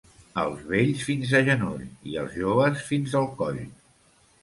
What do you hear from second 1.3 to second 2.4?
a genoll, i